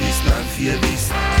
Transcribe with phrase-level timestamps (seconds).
[0.00, 1.35] Wiesen, an vier Wiesen.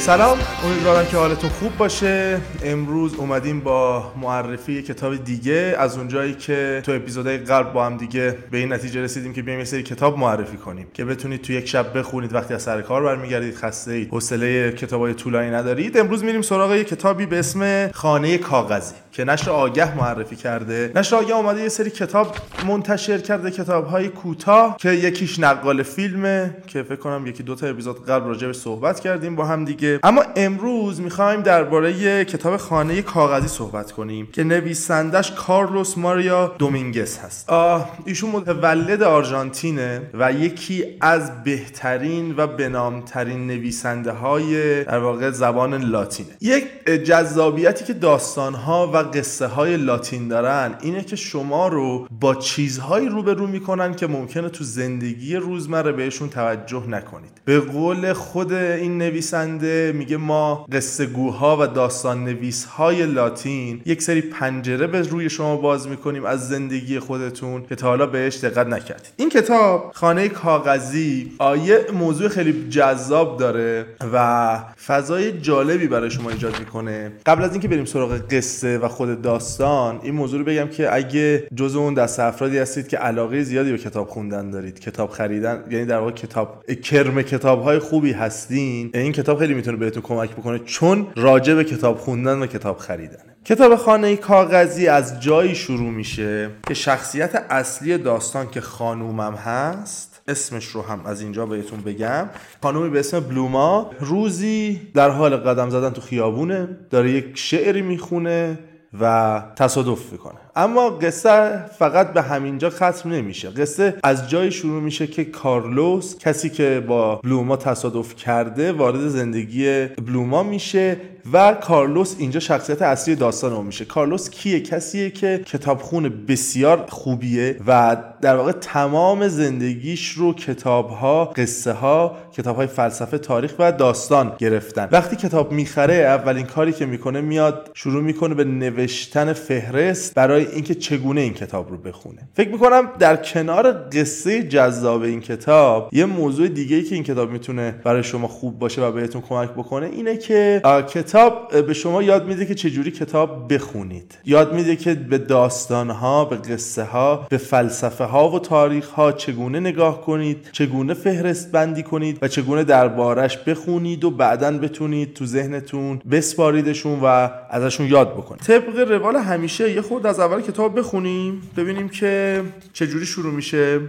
[0.00, 2.40] سلام امیدوارم که حالتون خوب باشه.
[2.64, 5.76] امروز اومدیم با معرفی کتاب دیگه.
[5.78, 9.58] از اونجایی که تو اپیزودهای قبل با هم دیگه به این نتیجه رسیدیم که بیایم
[9.60, 10.86] یه سری کتاب معرفی کنیم.
[10.94, 14.08] که بتونید تو یک شب بخونید وقتی از سر کار برمیگردید خسته اید.
[14.10, 15.98] حوصله کتابای طولانی ندارید.
[15.98, 20.92] امروز میریم سراغ یه کتابی به اسم خانه کاغذی که نشر آگه معرفی کرده.
[20.94, 22.36] نشر آگه اومده یه سری کتاب
[22.66, 27.66] منتشر کرده کتاب های کوتاه که یکیش نقال فیلمه که فکر کنم یکی دو تا
[27.66, 29.89] اپیزود قبل راجع به صحبت کردیم با هم دیگه.
[30.02, 37.50] اما امروز می‌خوایم درباره کتاب خانه کاغذی صحبت کنیم که نویسندش کارلوس ماریا دومینگس هست.
[37.50, 45.74] آه ایشون متولد آرژانتینه و یکی از بهترین و بنامترین نویسنده های در واقع زبان
[45.74, 46.28] لاتینه.
[46.40, 52.34] یک جذابیتی که داستان ها و قصه های لاتین دارن اینه که شما رو با
[52.34, 57.30] چیزهایی روبرو می‌کنن که ممکنه تو زندگی روزمره بهشون توجه نکنید.
[57.44, 64.02] به قول خود این نویسنده میگه ما قصه گوها و داستان نویس های لاتین یک
[64.02, 68.66] سری پنجره به روی شما باز می‌کنیم از زندگی خودتون که تا حالا بهش دقت
[68.66, 69.12] نکردید.
[69.16, 76.58] این کتاب خانه کاغذی آیه موضوع خیلی جذاب داره و فضای جالبی برای شما ایجاد
[76.58, 77.12] می‌کنه.
[77.26, 81.48] قبل از اینکه بریم سراغ قصه و خود داستان این موضوع رو بگم که اگه
[81.54, 85.84] جز اون دست افرادی هستید که علاقه زیادی به کتاب خوندن دارید کتاب خریدن یعنی
[85.84, 90.58] در واقع کتاب کرم کتاب های خوبی هستین این کتاب خیلی می‌تونه بهتون کمک بکنه
[90.58, 96.50] چون راجع به کتاب خوندن و کتاب خریدن کتاب خانه کاغذی از جایی شروع میشه
[96.68, 102.28] که شخصیت اصلی داستان که خانومم هست اسمش رو هم از اینجا بهتون بگم.
[102.62, 103.90] خانومی به اسم بلوما.
[104.00, 108.58] روزی در حال قدم زدن تو خیابونه داره یک شعری می‌خونه
[109.00, 110.38] و تصادف می‌کنه.
[110.56, 113.48] اما قصه فقط به همینجا ختم نمیشه.
[113.50, 119.86] قصه از جایی شروع میشه که کارلوس کسی که با بلوما تصادف کرده وارد زندگی
[119.86, 120.96] بلوما میشه
[121.32, 123.84] و کارلوس اینجا شخصیت اصلی داستان اون میشه.
[123.84, 131.24] کارلوس کیه؟ کسیه که کتابخون بسیار خوبیه و در واقع تمام زندگیش رو کتاب ها
[131.24, 134.88] قصه ها کتاب فلسفه تاریخ و داستان گرفتن.
[134.92, 140.74] وقتی کتاب می‌خره اولین کاری که می‌کنه میاد شروع می‌کنه به نوشتن فهرست برای اینکه
[140.74, 142.18] چگونه این کتاب رو بخونه.
[142.34, 147.30] فکر می‌کنم در کنار قصه جذاب این کتاب یه موضوع دیگه ای که این کتاب
[147.30, 152.26] می‌تونه برای شما خوب باشه و بهتون کمک بکنه اینه که کتاب به شما یاد
[152.26, 154.18] میده که چجوری کتاب بخونید.
[154.24, 159.12] یاد میده که به داستان ها به قصه ها به فلسفه ها و تاریخ ها
[159.12, 165.26] چگونه نگاه کنید چگونه فهرست بندی کنید و چگونه دربارش بخونید و بعدا بتونید تو
[165.26, 168.42] ذهنتون بسپاریدشون و ازشون یاد بکنید.
[168.42, 172.42] طبق روال همیشه یه خورد از اول کتاب بخونیم ببینیم که
[172.72, 173.80] چجوری شروع میشه.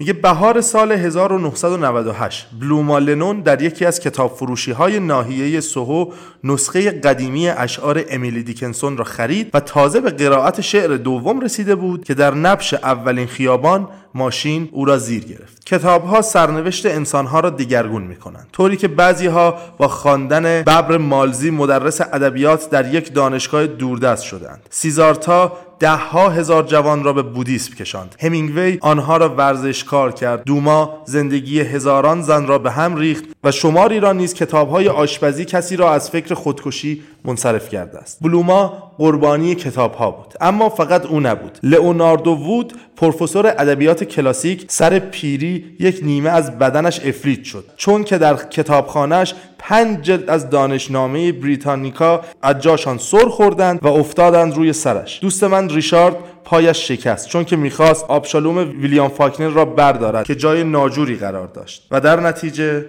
[0.00, 6.12] میگه بهار سال 1998 بلوما لنون در یکی از کتاب فروشی های ناحیه سوهو
[6.44, 12.04] نسخه قدیمی اشعار امیلی دیکنسون را خرید و تازه به قرائت شعر دوم رسیده بود
[12.04, 15.64] که در نبش اولین خیابان ماشین او را زیر گرفت.
[15.64, 20.42] کتاب ها سرنوشت انسان ها را دیگرگون می کنند طوری که بعضی ها با خواندن
[20.42, 24.60] ببر مالزی مدرس ادبیات در یک دانشگاه دوردست شدند.
[24.70, 28.16] سیزارتا ده ها هزار جوان را به بودیسم کشاند.
[28.20, 30.44] همینگوی آنها را ورزشکار کرد.
[30.44, 35.44] دوما زندگی هزاران زن را به هم ریخت و شماری را نیز کتاب های آشپزی
[35.44, 38.18] کسی را از فکر خودکشی منصرف کرده است.
[38.20, 40.34] بلوما قربانی کتاب ها بود.
[40.40, 41.58] اما فقط او نبود.
[41.62, 47.64] لئوناردو وود پروفسور ادبیات کلاسیک سر پیری یک نیمه از بدنش افرید شد.
[47.76, 54.54] چون که در کتابخانهش پنج جلد از دانشنامه بریتانیکا از جاشان سر خوردند و افتادند
[54.54, 55.18] روی سرش.
[55.22, 56.16] دوست من ریشارد
[56.48, 61.86] پایش شکست چون که می‌خواست آبشالوم ویلیام فاکنر را بردارد که جای ناجوری قرار داشت.
[61.90, 62.86] و در نتیجه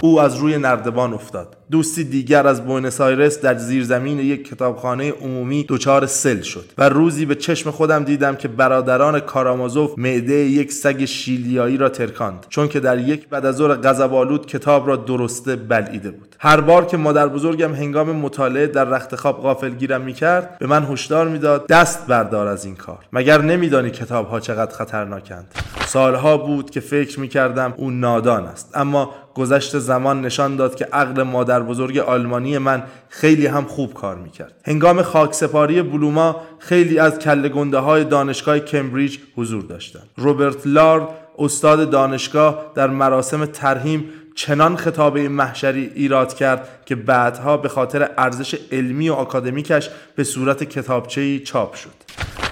[0.00, 1.56] او از روی نردبان افتاد.
[1.70, 7.24] دوستی دیگر از بوینس آیرس در زیرزمین یک کتابخانه عمومی دچار سل شد و روزی
[7.26, 12.80] به چشم خودم دیدم که برادران کارامازوف معده یک سگ شیلیایی را ترکاند چون که
[12.80, 16.36] در یک بعد از غضبآلود کتاب را درسته بلعیده بود.
[16.38, 21.28] هر بار که مادر بزرگم هنگام مطالعه در رخت خواب غافلگیرم می‌کرد به من هشدار
[21.28, 22.93] می‌داد دست بردار از این کار.
[23.12, 25.54] مگر نمیدانی کتاب ها چقدر خطرناکند؟
[25.86, 28.70] سالها بود که فکر می‌کردم او نادان است.
[28.74, 34.16] اما گذشت زمان نشان داد که عقل مادر بزرگ آلمانی من خیلی هم خوب کار
[34.16, 34.54] می‌کرد.
[34.64, 40.08] هنگام خاکسپاری بلوما خیلی از کله گنده های دانشگاه کمبریج حضور داشتند.
[40.16, 41.08] روبرت لارد
[41.38, 44.04] استاد دانشگاه در مراسم ترهیم
[44.36, 50.64] چنان خطابه محشری ایراد کرد که بعدها به خاطر ارزش علمی و آکادمیکش به صورت
[50.64, 51.90] کتابچه‌ای چاپ شد.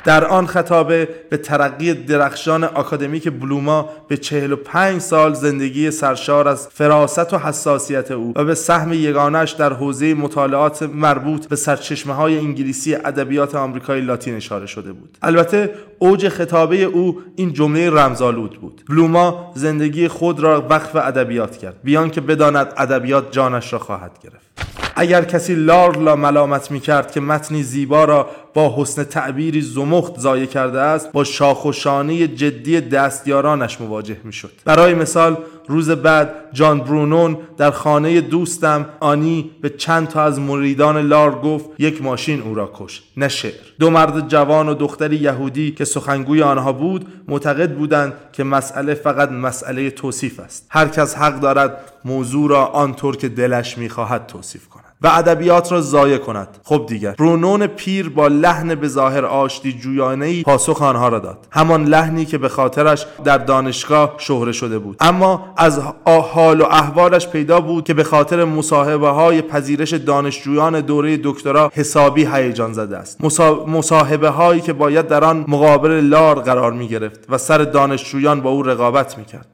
[0.04, 7.34] در آن خطابه به ترقی درخشان آکادمیک بلوما به 45 سال زندگی سرشار از فراست
[7.34, 12.94] و حساسیت او و به سهم یگانش در حوزه مطالعات مربوط به سرچشمه های انگلیسی
[12.94, 15.18] ادبیات آمریکای لاتین اشاره شده بود.
[15.22, 18.84] البته اوج خطابه او این جمله رمزآلود بود.
[18.88, 24.52] بلوما زندگی خود را وقف ادبیات کرد بیان که بداند ادبیات جانش را خواهد گرفت.
[24.96, 29.60] اگر کسی لارلا ملامت می کرد که متنی زیبا را با حسن تعبیری
[29.92, 35.36] زمخت ضایع کرده است با شاخ و شانه جدی دستیارانش مواجه می شد برای مثال
[35.68, 41.66] روز بعد جان برونون در خانه دوستم آنی به چند تا از مریدان لار گفت
[41.78, 43.52] یک ماشین او را کش نه شعر.
[43.80, 49.30] دو مرد جوان و دختری یهودی که سخنگوی آنها بود معتقد بودند که مسئله فقط
[49.30, 50.66] مسئله توصیف است.
[50.70, 54.71] هر کس حق دارد موضوع را آنطور که دلش می‌خواهد توصیف کند.
[55.02, 56.48] و ادبیات را ضایع کند.
[56.64, 61.46] خب دیگر برونون پیر با لحن به ظاهر آشتی جویانه پاسخ آنها را داد.
[61.50, 64.96] همان لحنی که به خاطرش در دانشگاه شهره شده بود.
[65.00, 71.20] اما از حال و احوالش پیدا بود که به خاطر مصاحبه های پذیرش دانشجویان دوره
[71.24, 73.20] دکترا حسابی هیجان زده است.
[73.66, 78.50] مصاحبه هایی که باید در آن مقابل لار قرار می گرفت و سر دانشجویان با
[78.50, 79.46] او رقابت می کرد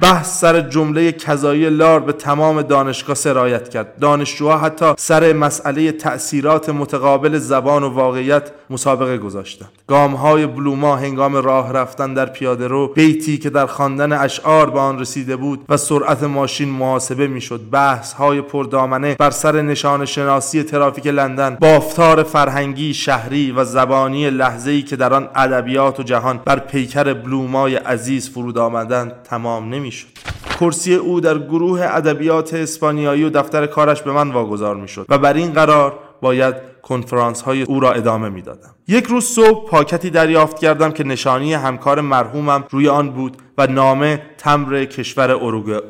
[0.00, 3.98] بحث سر جمله کذایی لار به تمام دانشگاه سرایت کرد.
[3.98, 9.70] دانشجوها حتی سر مسئله تأثیرات متقابل زبان و واقعیت مسابقه گذاشتند.
[9.90, 14.98] های بلوما هنگام راه رفتن در پیاده رو بیتی که در خواندن اشعار به آن
[14.98, 17.60] رسیده بود و سرعت ماشین محاسبه می‌شد.
[17.70, 24.70] بحث های پردامنه بر سر نشان شناسی ترافیک لندن بافتار فرهنگی شهری و زبانی لحظه
[24.70, 30.08] ای که در آن ادبیات و جهان بر پیکر بلومای عزیز فرود آمدند تمام نمی‌شد
[30.60, 35.34] کرسی او در گروه ادبیات اسپانیایی و دفتر کارش به من واگذار می‌شد و بر
[35.34, 38.74] این قرار باید کنفرانس های او را ادامه می‌دادم.
[38.88, 44.22] یک روز صبح پاکتی دریافت کردم که نشانی همکار مرحومم روی آن بود و نامه
[44.38, 45.30] تمر کشور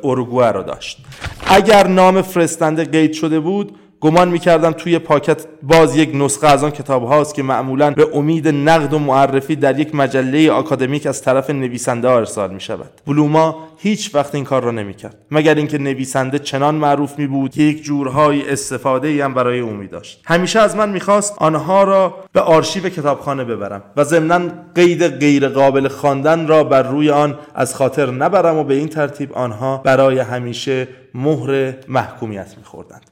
[0.03, 1.05] اروگوئه را داشت.
[1.47, 6.71] اگر نام فرستنده قید شده بود گمان می‌کردم توی پاکت باز یک نسخه از آن
[6.71, 11.49] کتاب هاست که معمولا به امید نقد و معرفی در یک مجله آکادمیک از طرف
[11.49, 16.39] نویسنده ها ارسال می شود بلوما هیچ وقت این کار را نمی‌کرد مگر اینکه نویسنده
[16.39, 20.75] چنان معروف می بود که یک جورهای استفاده ای هم برای او داشت همیشه از
[20.75, 24.41] من می‌خواست آنها را به آرشیو کتابخانه ببرم و ضمنا
[24.75, 29.33] قید غیر قابل خواندن را بر روی آن از خاطر نبرم و به این ترتیب
[29.33, 33.11] آنها برای همیشه مهر محکومیت میخوردند.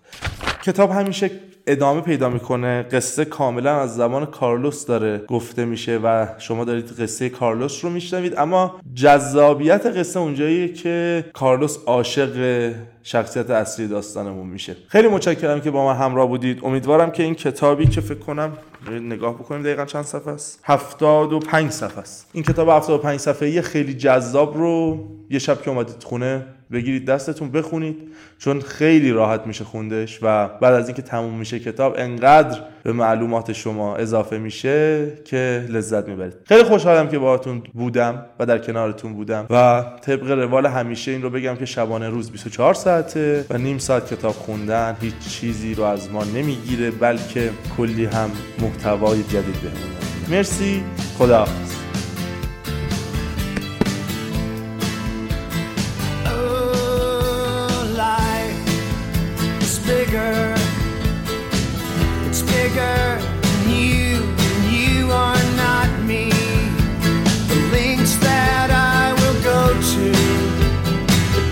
[0.63, 1.31] کتاب همیشه
[1.67, 2.83] ادامه پیدا می‌کنه.
[2.83, 8.33] قصه کاملا از زمان کارلوس داره گفته میشه و شما دارید قصه کارلوس رو میشنوید.
[8.37, 12.73] اما جذابیت قصه اونجاییه که کارلوس عاشق
[13.03, 14.75] شخصیت اصلی داستانمون میشه.
[14.87, 16.59] خیلی متشکرم که با ما همراه بودید.
[16.63, 18.57] امیدوارم که این کتابی که فکر کنم
[19.01, 22.29] نگاه بکنیم دقیقا چند صفحه است؟ 75 صفحه است.
[22.33, 27.97] این کتاب 75 صفحه خیلی جذاب رو یه شب که اومدید خونه بگیرید دستتون بخونید
[28.37, 33.53] چون خیلی راحت میشه خوندش و بعد از اینکه تموم میشه کتاب انقدر به معلومات
[33.53, 36.33] شما اضافه میشه که لذت می‌برید.
[36.45, 41.29] خیلی خوشحالم که باهاتون بودم و در کنارتون بودم و طبق روال همیشه این رو
[41.29, 43.45] بگم که شبانه روز 24 ساعته.
[43.49, 49.23] و نیم ساعت کتاب خوندن هیچ چیزی رو از ما نمی‌گیره بلکه کلی هم محتوای
[49.23, 49.91] جدید بهمون
[50.29, 50.83] مرسی.
[51.17, 51.47] خدا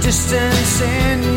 [0.08, 1.37] distance in